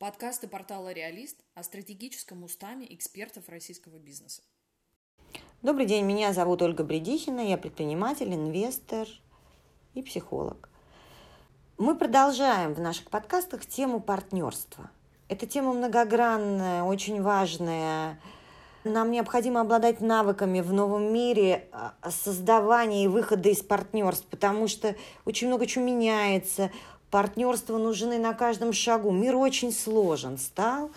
Подкасты 0.00 0.48
портала 0.48 0.94
«Реалист» 0.94 1.36
о 1.54 1.62
стратегическом 1.62 2.42
устаме 2.42 2.86
экспертов 2.94 3.50
российского 3.50 3.98
бизнеса. 3.98 4.40
Добрый 5.60 5.84
день, 5.84 6.06
меня 6.06 6.32
зовут 6.32 6.62
Ольга 6.62 6.84
Бредихина, 6.84 7.40
я 7.40 7.58
предприниматель, 7.58 8.32
инвестор 8.32 9.06
и 9.92 10.00
психолог. 10.00 10.70
Мы 11.76 11.98
продолжаем 11.98 12.72
в 12.72 12.80
наших 12.80 13.10
подкастах 13.10 13.66
тему 13.66 14.00
партнерства. 14.00 14.90
Эта 15.28 15.44
тема 15.44 15.74
многогранная, 15.74 16.82
очень 16.82 17.20
важная. 17.20 18.18
Нам 18.84 19.10
необходимо 19.10 19.60
обладать 19.60 20.00
навыками 20.00 20.62
в 20.62 20.72
новом 20.72 21.12
мире 21.12 21.68
а, 21.72 21.92
создавания 22.10 23.04
и 23.04 23.08
выхода 23.08 23.50
из 23.50 23.62
партнерств, 23.62 24.24
потому 24.30 24.66
что 24.66 24.96
очень 25.26 25.48
много 25.48 25.66
чего 25.66 25.84
меняется, 25.84 26.70
партнерства 27.10 27.78
нужны 27.78 28.18
на 28.18 28.34
каждом 28.34 28.72
шагу. 28.72 29.10
Мир 29.10 29.36
очень 29.36 29.72
сложен 29.72 30.38
стал. 30.38 30.90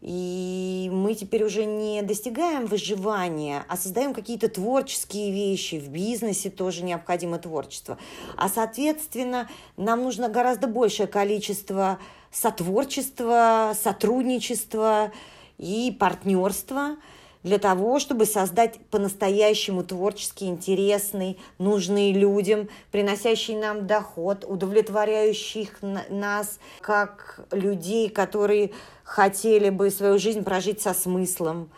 И 0.00 0.88
мы 0.90 1.14
теперь 1.14 1.44
уже 1.44 1.66
не 1.66 2.00
достигаем 2.00 2.64
выживания, 2.64 3.64
а 3.68 3.76
создаем 3.76 4.14
какие-то 4.14 4.48
творческие 4.48 5.30
вещи. 5.30 5.74
В 5.74 5.90
бизнесе 5.90 6.48
тоже 6.48 6.84
необходимо 6.84 7.38
творчество. 7.38 7.98
А, 8.36 8.48
соответственно, 8.48 9.50
нам 9.76 10.02
нужно 10.02 10.30
гораздо 10.30 10.68
большее 10.68 11.06
количество 11.06 11.98
сотворчества, 12.30 13.76
сотрудничества 13.78 15.12
и 15.58 15.94
партнерства– 15.98 16.96
для 17.42 17.58
того, 17.58 17.98
чтобы 17.98 18.26
создать 18.26 18.78
по-настоящему 18.90 19.82
творчески 19.82 20.44
интересный, 20.44 21.38
нужный 21.58 22.12
людям, 22.12 22.68
приносящий 22.90 23.56
нам 23.56 23.86
доход, 23.86 24.44
удовлетворяющих 24.46 25.78
нас 26.10 26.58
как 26.80 27.46
людей, 27.50 28.10
которые 28.10 28.72
хотели 29.04 29.70
бы 29.70 29.90
свою 29.90 30.18
жизнь 30.18 30.44
прожить 30.44 30.80
со 30.80 30.92
смыслом 30.92 31.70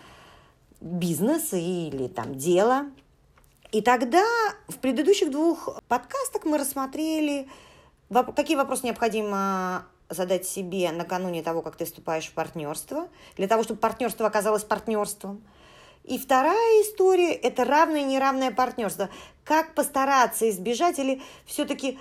бизнеса 0.80 1.56
или 1.56 2.08
там 2.08 2.34
дела. 2.34 2.86
И 3.70 3.80
тогда 3.80 4.24
в 4.68 4.78
предыдущих 4.78 5.30
двух 5.30 5.80
подкастах 5.88 6.44
мы 6.44 6.58
рассмотрели, 6.58 7.48
какие 8.36 8.56
вопросы 8.56 8.86
необходимо 8.86 9.86
задать 10.14 10.46
себе 10.46 10.90
накануне 10.92 11.42
того, 11.42 11.62
как 11.62 11.76
ты 11.76 11.84
вступаешь 11.84 12.26
в 12.26 12.32
партнерство, 12.32 13.08
для 13.36 13.48
того, 13.48 13.62
чтобы 13.62 13.80
партнерство 13.80 14.26
оказалось 14.26 14.64
партнерством. 14.64 15.42
И 16.04 16.18
вторая 16.18 16.82
история– 16.82 17.32
это 17.32 17.64
равное 17.64 18.00
и 18.00 18.04
неравное 18.04 18.50
партнерство. 18.50 19.08
Как 19.44 19.74
постараться 19.74 20.48
избежать 20.50 20.98
или 20.98 21.22
все-таки 21.46 21.98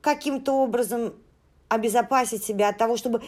каким-то 0.00 0.52
образом 0.52 1.14
обезопасить 1.68 2.44
себя 2.44 2.68
от 2.68 2.78
того, 2.78 2.96
чтобы 2.96 3.22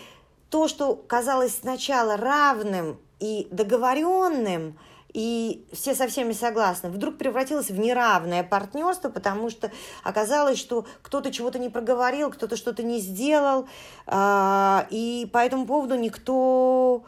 то, 0.49 0.69
что 0.69 0.95
казалось 0.95 1.57
сначала 1.57 2.17
равным 2.17 3.01
и 3.19 3.49
договоренным– 3.51 4.79
и 5.13 5.67
все 5.73 5.95
со 5.95 6.07
всеми 6.09 6.33
согласны, 6.33 6.89
вдруг 6.89 7.19
превратилось 7.19 7.71
в 7.71 7.79
неравное 7.79 8.43
партнерство, 8.43 9.11
потому 9.11 9.51
что 9.51 9.71
оказалось, 10.03 10.59
что 10.59 10.87
кто-то 11.03 11.31
чего-то 11.31 11.59
не 11.59 11.69
проговорил, 11.69 12.31
кто-то 12.31 12.57
что-то 12.57 12.83
не 12.83 12.99
сделал, 12.99 13.67
а, 14.07 14.87
и 14.91 15.29
по 15.33 15.39
этому 15.39 15.67
поводу 15.67 15.97
никто 15.97 17.05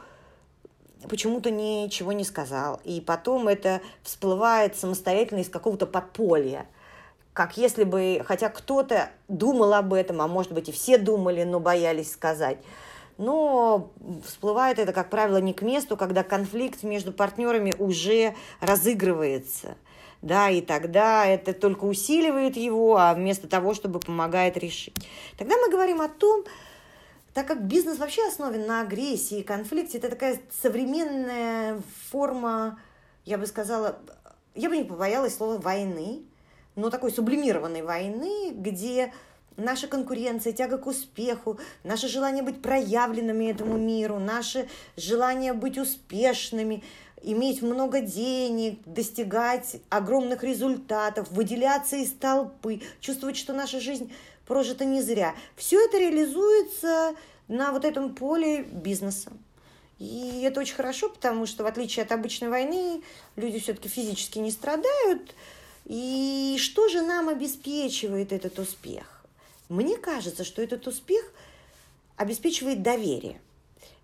почему-то 1.08 1.50
ничего 1.50 2.12
не 2.12 2.24
сказал. 2.24 2.80
И 2.84 3.00
потом 3.00 3.48
это 3.48 3.80
всплывает 4.02 4.76
самостоятельно 4.76 5.40
из 5.40 5.48
какого-то 5.48 5.86
подполья. 5.86 6.66
Как 7.32 7.56
если 7.56 7.84
бы, 7.84 8.22
хотя 8.24 8.48
кто-то 8.48 9.10
думал 9.28 9.74
об 9.74 9.92
этом, 9.92 10.20
а 10.20 10.28
может 10.28 10.52
быть 10.52 10.68
и 10.68 10.72
все 10.72 10.98
думали, 10.98 11.42
но 11.42 11.58
боялись 11.58 12.12
сказать 12.12 12.58
но 13.16 13.92
всплывает 14.26 14.78
это, 14.78 14.92
как 14.92 15.10
правило, 15.10 15.38
не 15.38 15.54
к 15.54 15.62
месту, 15.62 15.96
когда 15.96 16.22
конфликт 16.22 16.82
между 16.82 17.12
партнерами 17.12 17.74
уже 17.78 18.34
разыгрывается. 18.60 19.76
Да, 20.22 20.48
и 20.48 20.62
тогда 20.62 21.26
это 21.26 21.52
только 21.52 21.84
усиливает 21.84 22.56
его, 22.56 22.96
а 22.96 23.12
вместо 23.12 23.46
того, 23.46 23.74
чтобы 23.74 24.00
помогает 24.00 24.56
решить. 24.56 24.94
Тогда 25.36 25.56
мы 25.58 25.70
говорим 25.70 26.00
о 26.00 26.08
том, 26.08 26.44
так 27.34 27.46
как 27.46 27.66
бизнес 27.66 27.98
вообще 27.98 28.26
основан 28.26 28.64
на 28.66 28.80
агрессии 28.80 29.40
и 29.40 29.42
конфликте, 29.42 29.98
это 29.98 30.08
такая 30.08 30.40
современная 30.62 31.82
форма, 32.10 32.78
я 33.26 33.36
бы 33.36 33.46
сказала, 33.46 33.98
я 34.54 34.70
бы 34.70 34.76
не 34.76 34.84
побоялась 34.84 35.36
слова 35.36 35.58
войны, 35.58 36.22
но 36.74 36.90
такой 36.90 37.10
сублимированной 37.10 37.82
войны, 37.82 38.50
где 38.52 39.12
наша 39.56 39.86
конкуренция, 39.86 40.52
тяга 40.52 40.78
к 40.78 40.86
успеху, 40.86 41.58
наше 41.82 42.08
желание 42.08 42.42
быть 42.42 42.62
проявленными 42.62 43.46
этому 43.46 43.76
миру, 43.76 44.18
наше 44.18 44.68
желание 44.96 45.52
быть 45.52 45.78
успешными, 45.78 46.82
иметь 47.22 47.62
много 47.62 48.00
денег, 48.00 48.80
достигать 48.84 49.76
огромных 49.88 50.44
результатов, 50.44 51.30
выделяться 51.30 51.96
из 51.96 52.12
толпы, 52.12 52.82
чувствовать, 53.00 53.36
что 53.36 53.52
наша 53.52 53.80
жизнь 53.80 54.12
прожита 54.46 54.84
не 54.84 55.02
зря. 55.02 55.34
Все 55.56 55.82
это 55.84 55.98
реализуется 55.98 57.14
на 57.48 57.72
вот 57.72 57.84
этом 57.84 58.14
поле 58.14 58.62
бизнеса. 58.62 59.32
И 59.98 60.42
это 60.42 60.60
очень 60.60 60.74
хорошо, 60.74 61.08
потому 61.08 61.46
что 61.46 61.64
в 61.64 61.66
отличие 61.66 62.04
от 62.04 62.12
обычной 62.12 62.48
войны 62.48 63.02
люди 63.36 63.58
все-таки 63.58 63.88
физически 63.88 64.38
не 64.38 64.50
страдают. 64.50 65.34
И 65.86 66.56
что 66.58 66.88
же 66.88 67.02
нам 67.02 67.28
обеспечивает 67.28 68.32
этот 68.32 68.58
успех? 68.58 69.23
Мне 69.68 69.96
кажется, 69.96 70.44
что 70.44 70.62
этот 70.62 70.86
успех 70.86 71.24
обеспечивает 72.16 72.82
доверие. 72.82 73.40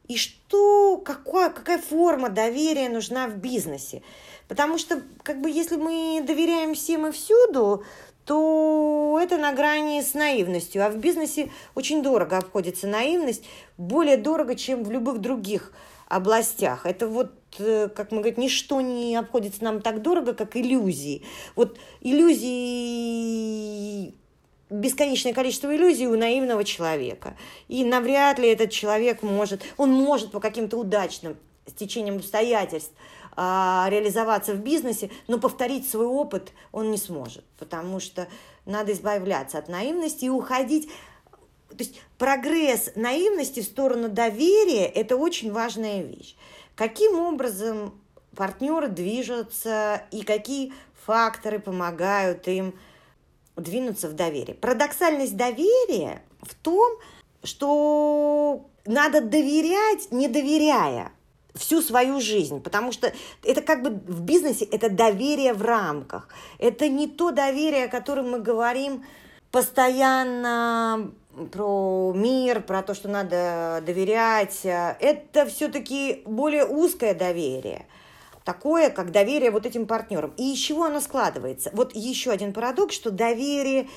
И 0.08 0.16
что, 0.16 0.96
какая, 0.96 1.50
какая 1.50 1.78
форма 1.78 2.30
доверия 2.30 2.88
нужна 2.88 3.28
в 3.28 3.36
бизнесе? 3.36 4.02
Потому 4.48 4.78
что, 4.78 5.02
как 5.22 5.40
бы, 5.40 5.50
если 5.50 5.76
мы 5.76 6.24
доверяем 6.26 6.74
всем 6.74 7.06
и 7.06 7.12
всюду, 7.12 7.84
то 8.24 9.18
это 9.22 9.36
на 9.36 9.52
грани 9.52 10.02
с 10.02 10.14
наивностью. 10.14 10.84
А 10.84 10.90
в 10.90 10.96
бизнесе 10.96 11.52
очень 11.74 12.02
дорого 12.02 12.38
обходится 12.38 12.88
наивность, 12.88 13.44
более 13.76 14.16
дорого, 14.16 14.56
чем 14.56 14.82
в 14.82 14.90
любых 14.90 15.20
других 15.20 15.72
областях. 16.08 16.86
Это 16.86 17.06
вот, 17.06 17.32
э, 17.58 17.88
как 17.94 18.10
мы 18.10 18.18
говорим, 18.18 18.40
ничто 18.40 18.80
не 18.80 19.14
обходится 19.14 19.62
нам 19.62 19.80
так 19.80 20.02
дорого, 20.02 20.34
как 20.34 20.56
иллюзии. 20.56 21.22
Вот 21.54 21.78
иллюзии 22.00 23.40
бесконечное 24.70 25.34
количество 25.34 25.74
иллюзий 25.74 26.06
у 26.06 26.16
наивного 26.16 26.64
человека. 26.64 27.36
И 27.68 27.84
навряд 27.84 28.38
ли 28.38 28.48
этот 28.48 28.70
человек 28.70 29.22
может, 29.22 29.62
он 29.76 29.90
может 29.92 30.30
по 30.30 30.40
каким-то 30.40 30.78
удачным 30.78 31.36
стечением 31.66 32.16
обстоятельств 32.16 32.92
а, 33.36 33.88
реализоваться 33.90 34.54
в 34.54 34.58
бизнесе, 34.58 35.10
но 35.26 35.38
повторить 35.38 35.88
свой 35.88 36.06
опыт 36.06 36.52
он 36.72 36.90
не 36.90 36.98
сможет, 36.98 37.44
потому 37.58 38.00
что 38.00 38.28
надо 38.64 38.92
избавляться 38.92 39.58
от 39.58 39.68
наивности 39.68 40.26
и 40.26 40.30
уходить. 40.30 40.88
То 41.68 41.78
есть 41.78 42.00
прогресс 42.18 42.92
наивности 42.94 43.60
в 43.60 43.64
сторону 43.64 44.08
доверия– 44.08 44.86
это 44.94 45.16
очень 45.16 45.52
важная 45.52 46.02
вещь. 46.02 46.36
Каким 46.76 47.18
образом 47.18 47.94
партнеры 48.36 48.88
движутся 48.88 50.02
и 50.10 50.22
какие 50.22 50.72
факторы 51.04 51.58
помогают 51.58 52.46
им– 52.46 52.74
двинуться 53.60 54.08
в 54.08 54.14
доверие. 54.14 54.54
Парадоксальность 54.54 55.36
доверия 55.36 56.22
в 56.42 56.54
том, 56.54 56.98
что 57.44 58.66
надо 58.86 59.20
доверять, 59.20 60.10
не 60.10 60.28
доверяя 60.28 61.12
всю 61.54 61.82
свою 61.82 62.20
жизнь, 62.20 62.60
потому 62.62 62.92
что 62.92 63.12
это 63.44 63.60
как 63.60 63.82
бы 63.82 63.90
в 63.90 64.22
бизнесе 64.22 64.64
это 64.64 64.88
доверие 64.88 65.52
в 65.52 65.62
рамках. 65.62 66.28
Это 66.58 66.88
не 66.88 67.08
то 67.08 67.30
доверие, 67.30 67.86
о 67.86 67.88
котором 67.88 68.30
мы 68.30 68.40
говорим 68.40 69.04
постоянно 69.50 71.10
про 71.52 72.12
мир, 72.14 72.62
про 72.62 72.82
то, 72.82 72.94
что 72.94 73.08
надо 73.08 73.82
доверять. 73.84 74.60
Это 74.64 75.46
все-таки 75.46 76.22
более 76.24 76.66
узкое 76.66 77.14
доверие– 77.14 77.86
такое, 78.50 78.90
как 78.90 79.12
доверие 79.12 79.52
вот 79.52 79.64
этим 79.64 79.86
партнерам. 79.86 80.32
И 80.36 80.54
из 80.54 80.58
чего 80.58 80.84
оно 80.84 81.00
складывается? 81.00 81.70
Вот 81.72 81.94
еще 81.94 82.32
один 82.32 82.52
парадокс, 82.52 82.92
что 82.92 83.12
доверие 83.12 83.88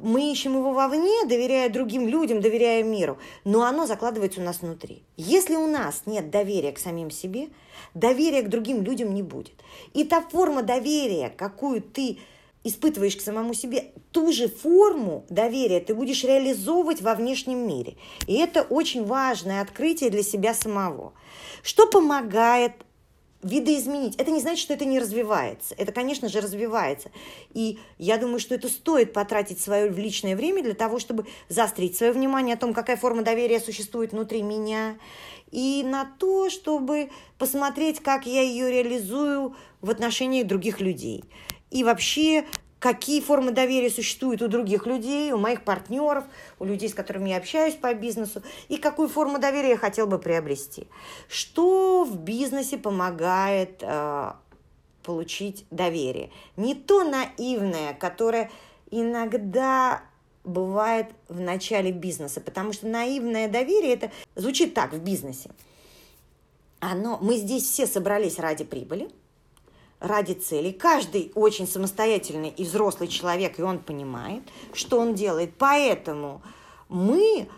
мы 0.00 0.32
ищем 0.32 0.54
его 0.56 0.72
вовне, 0.72 1.26
доверяя 1.26 1.68
другим 1.68 2.08
людям, 2.08 2.40
доверяя 2.40 2.82
миру, 2.82 3.18
но 3.44 3.64
оно 3.64 3.84
закладывается 3.84 4.40
у 4.40 4.44
нас 4.44 4.62
внутри. 4.62 5.02
Если 5.18 5.54
у 5.54 5.66
нас 5.66 6.04
нет 6.06 6.30
доверия 6.30 6.72
к 6.72 6.78
самим 6.78 7.10
себе, 7.10 7.48
доверия 7.92 8.40
к 8.40 8.48
другим 8.48 8.82
людям 8.82 9.12
не 9.12 9.22
будет. 9.22 9.52
И 9.92 10.04
та 10.04 10.22
форма 10.22 10.62
доверия, 10.62 11.28
какую 11.36 11.82
ты 11.82 12.18
испытываешь 12.64 13.16
к 13.16 13.20
самому 13.20 13.52
себе, 13.52 13.92
ту 14.12 14.32
же 14.32 14.48
форму 14.48 15.26
доверия 15.28 15.80
ты 15.80 15.94
будешь 15.94 16.24
реализовывать 16.24 17.02
во 17.02 17.14
внешнем 17.14 17.66
мире. 17.68 17.96
И 18.26 18.38
это 18.38 18.62
очень 18.62 19.04
важное 19.04 19.60
открытие 19.60 20.08
для 20.08 20.22
себя 20.22 20.54
самого. 20.54 21.12
Что 21.62 21.86
помогает 21.86 22.72
видоизменить. 23.42 24.16
Это 24.16 24.30
не 24.30 24.40
значит, 24.40 24.62
что 24.62 24.74
это 24.74 24.84
не 24.84 24.98
развивается. 24.98 25.74
Это, 25.78 25.92
конечно 25.92 26.28
же, 26.28 26.40
развивается. 26.40 27.10
И 27.54 27.78
я 27.98 28.18
думаю, 28.18 28.38
что 28.38 28.54
это 28.54 28.68
стоит 28.68 29.12
потратить 29.12 29.60
свое 29.60 29.88
личное 29.88 30.36
время 30.36 30.62
для 30.62 30.74
того, 30.74 30.98
чтобы 30.98 31.26
заострить 31.48 31.96
свое 31.96 32.12
внимание 32.12 32.54
о 32.54 32.58
том, 32.58 32.74
какая 32.74 32.96
форма 32.96 33.22
доверия 33.22 33.60
существует 33.60 34.12
внутри 34.12 34.42
меня, 34.42 34.96
и 35.50 35.82
на 35.84 36.04
то, 36.04 36.48
чтобы 36.48 37.10
посмотреть, 37.38 38.00
как 38.00 38.26
я 38.26 38.42
ее 38.42 38.70
реализую 38.70 39.56
в 39.80 39.90
отношении 39.90 40.42
других 40.42 40.80
людей. 40.80 41.24
И 41.70 41.82
вообще, 41.82 42.44
какие 42.80 43.20
формы 43.20 43.52
доверия 43.52 43.90
существуют 43.90 44.42
у 44.42 44.48
других 44.48 44.86
людей, 44.86 45.32
у 45.32 45.38
моих 45.38 45.62
партнеров, 45.62 46.24
у 46.58 46.64
людей, 46.64 46.88
с 46.88 46.94
которыми 46.94 47.28
я 47.28 47.36
общаюсь 47.36 47.74
по 47.74 47.94
бизнесу, 47.94 48.42
и 48.68 48.78
какую 48.78 49.08
форму 49.08 49.38
доверия 49.38 49.70
я 49.70 49.76
хотел 49.76 50.06
бы 50.06 50.18
приобрести. 50.18 50.88
Что 51.28 52.04
в 52.04 52.18
бизнесе 52.18 52.78
помогает 52.78 53.82
э, 53.82 54.32
получить 55.04 55.66
доверие? 55.70 56.30
Не 56.56 56.74
то 56.74 57.04
наивное, 57.04 57.94
которое 57.94 58.50
иногда 58.90 60.02
бывает 60.42 61.08
в 61.28 61.38
начале 61.38 61.92
бизнеса, 61.92 62.40
потому 62.40 62.72
что 62.72 62.86
наивное 62.88 63.46
доверие 63.46 63.92
это 63.92 64.10
звучит 64.34 64.72
так 64.72 64.94
в 64.94 64.98
бизнесе. 65.00 65.50
Оно, 66.80 67.18
мы 67.20 67.36
здесь 67.36 67.64
все 67.64 67.86
собрались 67.86 68.38
ради 68.38 68.64
прибыли, 68.64 69.10
ради 70.00 70.32
цели. 70.32 70.72
Каждый 70.72 71.30
очень 71.34 71.68
самостоятельный 71.68 72.48
и 72.48 72.64
взрослый 72.64 73.08
человек, 73.08 73.58
и 73.58 73.62
он 73.62 73.78
понимает, 73.78 74.42
что 74.72 74.98
он 74.98 75.14
делает. 75.14 75.54
Поэтому 75.58 76.42
мы 76.88 77.48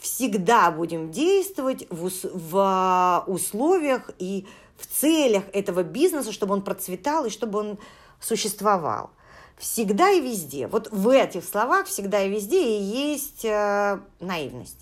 всегда 0.00 0.70
будем 0.70 1.10
действовать 1.12 1.86
в, 1.88 2.10
в 2.34 3.24
условиях 3.26 4.10
и 4.18 4.46
в 4.76 4.86
целях 4.86 5.44
этого 5.52 5.84
бизнеса, 5.84 6.32
чтобы 6.32 6.54
он 6.54 6.62
процветал 6.62 7.24
и 7.24 7.30
чтобы 7.30 7.60
он 7.60 7.78
существовал. 8.20 9.10
Всегда 9.56 10.10
и 10.10 10.20
везде. 10.20 10.66
Вот 10.66 10.90
в 10.90 11.08
этих 11.08 11.44
словах 11.44 11.86
всегда 11.86 12.22
и 12.22 12.30
везде 12.30 12.78
и 12.78 12.82
есть 12.82 13.44
э, 13.44 14.00
наивность. 14.18 14.78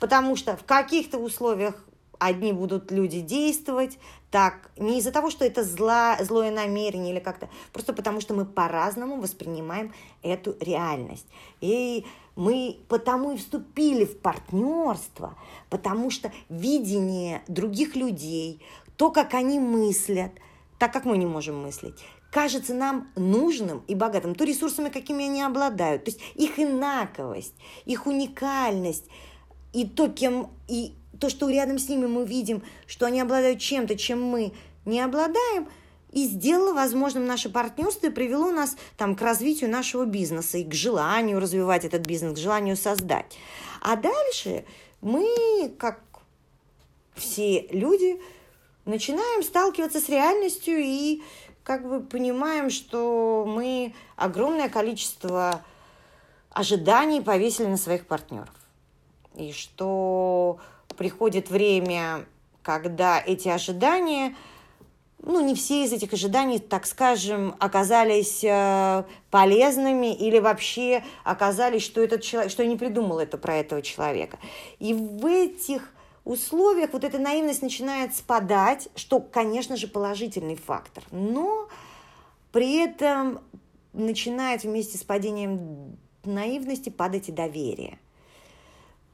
Потому 0.00 0.34
что 0.34 0.56
в 0.56 0.64
каких-то 0.64 1.18
условиях 1.18 1.76
одни 2.18 2.52
будут 2.52 2.90
люди 2.90 3.20
действовать 3.20 3.98
так, 4.34 4.72
не 4.76 4.98
из-за 4.98 5.12
того, 5.12 5.30
что 5.30 5.44
это 5.44 5.62
зла, 5.62 6.18
злое 6.20 6.50
намерение 6.50 7.12
или 7.12 7.20
как-то, 7.20 7.48
просто 7.72 7.92
потому 7.92 8.20
что 8.20 8.34
мы 8.34 8.44
по-разному 8.44 9.20
воспринимаем 9.20 9.94
эту 10.24 10.56
реальность. 10.58 11.28
И 11.60 12.04
мы 12.34 12.80
потому 12.88 13.30
и 13.30 13.36
вступили 13.36 14.04
в 14.04 14.18
партнерство, 14.18 15.38
потому 15.70 16.10
что 16.10 16.32
видение 16.48 17.42
других 17.46 17.94
людей, 17.94 18.60
то, 18.96 19.12
как 19.12 19.34
они 19.34 19.60
мыслят, 19.60 20.32
так 20.80 20.92
как 20.92 21.04
мы 21.04 21.16
не 21.16 21.26
можем 21.26 21.62
мыслить, 21.62 21.94
кажется 22.32 22.74
нам 22.74 23.06
нужным 23.14 23.84
и 23.86 23.94
богатым, 23.94 24.34
то 24.34 24.42
ресурсами, 24.42 24.88
какими 24.88 25.26
они 25.26 25.42
обладают, 25.42 26.06
то 26.06 26.10
есть 26.10 26.20
их 26.34 26.58
инаковость, 26.58 27.54
их 27.84 28.08
уникальность, 28.08 29.04
и 29.72 29.86
то, 29.86 30.08
кем, 30.08 30.50
и 30.66 30.94
то, 31.24 31.30
что 31.30 31.48
рядом 31.48 31.78
с 31.78 31.88
ними 31.88 32.06
мы 32.06 32.26
видим, 32.26 32.62
что 32.86 33.06
они 33.06 33.18
обладают 33.18 33.58
чем-то, 33.58 33.96
чем 33.96 34.22
мы 34.22 34.52
не 34.84 35.00
обладаем, 35.00 35.68
и 36.12 36.26
сделало 36.26 36.74
возможным 36.74 37.24
наше 37.24 37.48
партнерство 37.48 38.08
и 38.08 38.10
привело 38.10 38.50
нас 38.50 38.76
там, 38.98 39.16
к 39.16 39.22
развитию 39.22 39.70
нашего 39.70 40.04
бизнеса 40.04 40.58
и 40.58 40.64
к 40.64 40.74
желанию 40.74 41.40
развивать 41.40 41.86
этот 41.86 42.06
бизнес, 42.06 42.34
к 42.34 42.42
желанию 42.42 42.76
создать. 42.76 43.38
А 43.80 43.96
дальше 43.96 44.66
мы, 45.00 45.74
как 45.78 46.02
все 47.14 47.68
люди, 47.70 48.20
начинаем 48.84 49.42
сталкиваться 49.42 50.02
с 50.02 50.10
реальностью 50.10 50.78
и 50.78 51.22
как 51.62 51.88
бы 51.88 52.00
понимаем, 52.00 52.68
что 52.68 53.46
мы 53.48 53.94
огромное 54.16 54.68
количество 54.68 55.62
ожиданий 56.50 57.22
повесили 57.22 57.68
на 57.68 57.78
своих 57.78 58.06
партнеров. 58.06 58.54
И 59.36 59.52
что 59.52 60.58
приходит 60.96 61.50
время, 61.50 62.26
когда 62.62 63.22
эти 63.24 63.48
ожидания, 63.48 64.34
ну, 65.22 65.40
не 65.40 65.54
все 65.54 65.84
из 65.84 65.92
этих 65.92 66.12
ожиданий, 66.12 66.58
так 66.58 66.86
скажем, 66.86 67.54
оказались 67.58 68.42
э, 68.42 69.04
полезными 69.30 70.14
или 70.14 70.38
вообще 70.38 71.02
оказались, 71.24 71.82
что 71.82 72.02
этот 72.02 72.22
человек, 72.22 72.50
что 72.50 72.62
я 72.62 72.68
не 72.68 72.76
придумал 72.76 73.18
это 73.18 73.38
про 73.38 73.56
этого 73.56 73.82
человека. 73.82 74.38
И 74.78 74.92
в 74.92 75.26
этих 75.26 75.92
условиях 76.24 76.92
вот 76.92 77.04
эта 77.04 77.18
наивность 77.18 77.62
начинает 77.62 78.14
спадать, 78.14 78.88
что, 78.96 79.20
конечно 79.20 79.76
же, 79.76 79.88
положительный 79.88 80.56
фактор. 80.56 81.04
Но 81.10 81.68
при 82.52 82.76
этом 82.76 83.40
начинает 83.92 84.64
вместе 84.64 84.98
с 84.98 85.04
падением 85.04 85.96
наивности 86.24 86.88
падать 86.88 87.28
и 87.28 87.32
доверие 87.32 87.98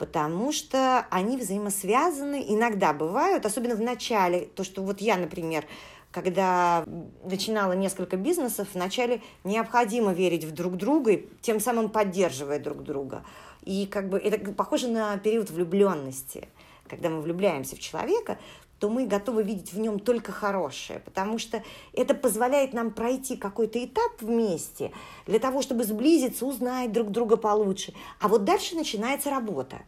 потому 0.00 0.50
что 0.50 1.06
они 1.11 1.37
взаимосвязаны, 1.37 2.43
иногда 2.49 2.94
бывают, 2.94 3.44
особенно 3.44 3.75
в 3.75 3.82
начале, 3.82 4.49
то, 4.56 4.64
что 4.64 4.82
вот 4.82 5.02
я, 5.02 5.19
например, 5.19 5.67
когда 6.11 6.87
начинала 7.23 7.75
несколько 7.75 8.17
бизнесов, 8.17 8.69
вначале 8.73 9.20
необходимо 9.44 10.14
верить 10.14 10.44
в 10.44 10.52
друг 10.52 10.79
друга 10.79 11.12
и 11.12 11.29
тем 11.43 11.61
самым 11.61 11.91
поддерживая 11.91 12.58
друг 12.58 12.82
друга. 12.82 13.25
И 13.62 13.85
как 13.85 14.08
бы 14.08 14.19
это 14.19 14.52
похоже 14.55 14.88
на 14.88 15.19
период 15.19 15.50
влюбленности. 15.50 16.49
Когда 16.88 17.11
мы 17.11 17.20
влюбляемся 17.20 17.76
в 17.76 17.81
человека, 17.81 18.38
то 18.81 18.88
мы 18.88 19.06
готовы 19.06 19.43
видеть 19.43 19.75
в 19.75 19.79
нем 19.79 20.00
только 20.00 20.32
хорошее, 20.32 21.00
потому 21.05 21.38
что 21.38 21.62
это 21.93 22.15
позволяет 22.15 22.73
нам 22.73 22.91
пройти 22.91 23.37
какой-то 23.37 23.85
этап 23.85 24.21
вместе 24.21 24.91
для 25.27 25.38
того, 25.38 25.61
чтобы 25.61 25.85
сблизиться, 25.85 26.47
узнать 26.47 26.91
друг 26.91 27.11
друга 27.11 27.37
получше. 27.37 27.93
А 28.21 28.29
вот 28.29 28.44
дальше 28.44 28.75
начинается 28.75 29.29
работа, 29.29 29.82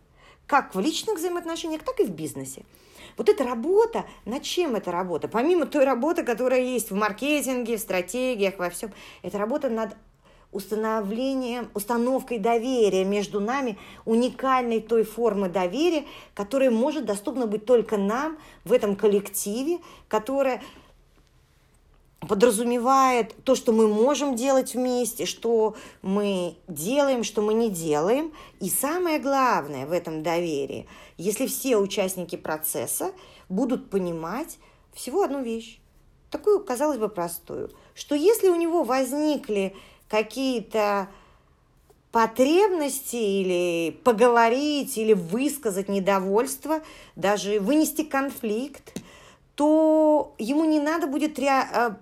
как 0.47 0.75
в 0.75 0.81
личных 0.81 1.19
взаимоотношениях, 1.19 1.83
так 1.83 2.01
и 2.01 2.05
в 2.05 2.11
бизнесе. 2.11 2.65
Вот 3.17 3.31
эта 3.31 3.45
работа, 3.45 4.05
над 4.27 4.43
чем 4.43 4.77
эта 4.77 4.93
работа? 4.93 5.27
Помимо 5.27 5.65
той 5.65 5.85
работы, 5.85 6.23
которая 6.23 6.61
есть 6.61 6.91
в 6.91 6.95
маркетинге, 6.95 7.79
в 7.79 7.81
стратегиях, 7.81 8.59
во 8.59 8.69
всем, 8.69 8.93
это 9.23 9.39
работа 9.39 9.71
над 9.71 9.97
установлением, 10.53 11.71
установкой 11.75 12.39
доверия 12.39 13.05
между 13.05 13.41
нами, 13.41 13.79
уникальной 14.05 14.81
той 14.81 15.03
формы 15.03 15.49
доверия, 15.49 16.05
которая 16.35 16.71
может 16.71 17.07
доступна 17.07 17.47
быть 17.47 17.65
только 17.65 17.97
нам 17.97 18.39
в 18.65 18.73
этом 18.73 18.95
коллективе, 18.95 19.79
которая 20.09 20.63
подразумевает 22.21 23.35
то, 23.45 23.55
что 23.55 23.73
мы 23.73 23.89
можем 23.89 24.37
делать 24.37 24.75
вместе, 24.75 25.27
что 25.27 25.75
мы 26.03 26.57
делаем, 26.69 27.25
что 27.25 27.43
мы 27.43 27.55
не 27.55 27.71
делаем. 27.71 28.33
И 28.61 28.69
самое 28.69 29.19
главное 29.19 29.87
в 29.87 29.93
этом 29.93 30.23
доверии, 30.23 30.87
если 31.17 31.47
все 31.47 31.77
участники 31.77 32.37
процесса 32.37 33.13
будут 33.49 33.91
понимать 33.91 34.59
всего 34.93 35.23
одну 35.23 35.43
вещь, 35.43 35.81
такую, 36.31 36.65
казалось 36.65 36.99
бы, 36.99 37.09
простую, 37.09 37.71
что 37.95 38.15
если 38.15 38.49
у 38.49 38.57
него 38.57 38.85
возникли 38.85 39.75
какие-то 40.13 41.09
потребности 42.11 43.17
или 43.17 43.93
поговорить, 44.05 44.99
или 44.99 45.15
высказать 45.15 45.89
недовольство, 45.89 46.83
даже 47.17 47.61
вынести 47.61 48.03
конфликт, 48.03 49.01
то 49.55 50.35
ему 50.37 50.67
не 50.67 50.81
надо 50.81 51.07
будет 51.07 51.39
э, 51.39 51.97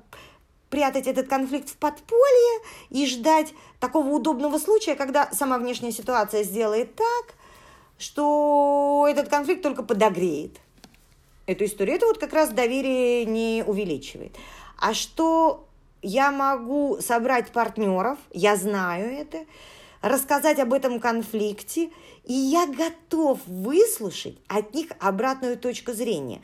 прятать 0.71 1.07
этот 1.07 1.29
конфликт 1.29 1.69
в 1.69 1.77
подполье 1.77 2.59
и 2.89 3.07
ждать 3.07 3.55
такого 3.79 4.09
удобного 4.09 4.59
случая, 4.59 4.97
когда 4.97 5.31
сама 5.31 5.57
внешняя 5.59 5.93
ситуация 5.93 6.43
сделает 6.43 6.97
так, 6.97 7.35
что 7.97 9.07
этот 9.09 9.29
конфликт 9.29 9.63
только 9.63 9.85
подогреет 9.85 10.59
эту 11.47 11.65
историю. 11.65 11.95
Это 11.95 12.07
вот 12.07 12.19
как 12.19 12.33
раз 12.33 12.51
доверие 12.51 13.25
не 13.25 13.63
увеличивает. 13.65 14.35
А 14.81 14.95
что 14.95 15.69
я 16.03 16.31
могу 16.31 16.99
собрать 17.01 17.53
партнеров, 17.53 18.19
я 18.33 18.57
знаю 18.57 19.13
это, 19.13 19.45
рассказать 20.03 20.59
об 20.59 20.73
этом 20.73 21.01
конфликте, 21.01 21.91
и 22.25 22.33
я 22.33 22.67
готов 22.67 23.41
выслушать 23.47 24.39
от 24.49 24.75
них 24.75 24.89
обратную 24.99 25.59
точку 25.59 25.93
зрения. 25.93 26.43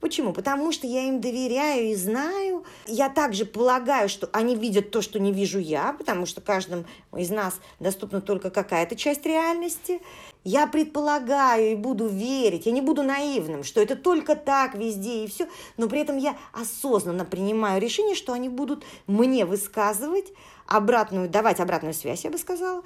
Почему? 0.00 0.32
Потому 0.32 0.72
что 0.72 0.86
я 0.86 1.02
им 1.02 1.20
доверяю 1.20 1.90
и 1.90 1.94
знаю. 1.94 2.64
Я 2.86 3.10
также 3.10 3.44
полагаю, 3.44 4.08
что 4.08 4.30
они 4.32 4.56
видят 4.56 4.90
то, 4.90 5.02
что 5.02 5.20
не 5.20 5.30
вижу 5.30 5.58
я, 5.58 5.92
потому 5.92 6.24
что 6.24 6.40
каждому 6.40 6.84
из 7.14 7.28
нас 7.30 7.60
доступна 7.80 8.22
только 8.22 8.50
какая-то 8.50 8.96
часть 8.96 9.26
реальности. 9.26 10.00
Я 10.42 10.66
предполагаю 10.66 11.72
и 11.72 11.74
буду 11.74 12.08
верить, 12.08 12.64
я 12.64 12.72
не 12.72 12.80
буду 12.80 13.02
наивным, 13.02 13.62
что 13.62 13.82
это 13.82 13.94
только 13.94 14.36
так 14.36 14.74
везде 14.74 15.24
и 15.24 15.28
все, 15.28 15.46
но 15.76 15.86
при 15.86 16.00
этом 16.00 16.16
я 16.16 16.34
осознанно 16.54 17.26
принимаю 17.26 17.78
решение, 17.78 18.14
что 18.14 18.32
они 18.32 18.48
будут 18.48 18.84
мне 19.06 19.44
высказывать 19.44 20.32
обратную, 20.66 21.28
давать 21.28 21.60
обратную 21.60 21.92
связь, 21.92 22.24
я 22.24 22.30
бы 22.30 22.38
сказала, 22.38 22.82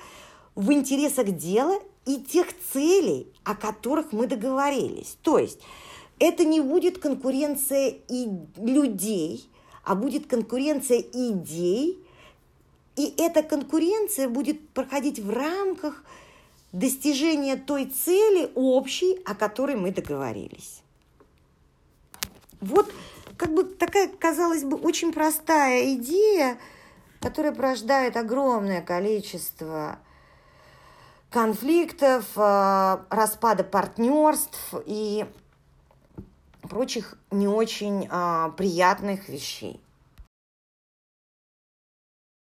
в 0.57 0.73
интересах 0.73 1.31
дела 1.31 1.79
и 2.07 2.17
тех 2.17 2.49
целей, 2.73 3.33
о 3.45 3.55
которых 3.55 4.13
мы 4.13 4.27
договорились. 4.27 5.17
То 5.23 5.39
есть 5.39 5.61
это 6.19 6.45
не 6.45 6.61
будет 6.61 6.99
конкуренция 6.99 7.95
и 8.09 8.29
людей, 8.57 9.49
а 9.83 9.95
будет 9.95 10.27
конкуренция 10.27 10.99
идей, 10.99 11.99
и 12.97 13.15
эта 13.19 13.43
конкуренция 13.43 14.29
будет 14.29 14.69
проходить 14.71 15.19
в 15.19 15.31
рамках 15.31 16.05
достижения 16.73 17.57
той 17.57 17.87
цели 17.87 18.51
общей, 18.55 19.21
о 19.25 19.35
которой 19.35 19.77
мы 19.77 19.91
договорились. 19.91 20.83
Вот 22.61 22.91
как 23.37 23.53
бы 23.53 23.65
такая, 23.65 24.09
казалось 24.09 24.65
бы, 24.65 24.77
очень 24.77 25.13
простая 25.13 25.95
идея, 25.95 26.59
которая 27.21 27.53
порождает 27.53 28.17
огромное 28.17 28.81
количество 28.81 29.99
конфликтов, 31.31 32.27
э, 32.37 32.99
распада 33.11 33.65
партнерств 33.65 34.75
и 34.87 35.27
прочих 36.69 37.17
не 37.31 37.49
очень 37.49 38.07
а, 38.11 38.51
приятных 38.51 39.29
вещей. 39.29 39.81